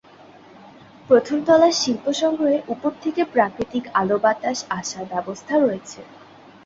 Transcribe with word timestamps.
প্রথম 1.09 1.37
তলার 1.45 1.73
শিল্প 1.73 2.05
সংগ্রহে, 2.13 2.59
উপর 2.67 2.91
থেকে 3.03 3.21
প্রাকৃতিক 3.33 3.83
আলো 3.93 4.17
আসার 4.71 5.05
ব্যবস্থা 5.05 5.53
রয়েছে। 5.57 5.99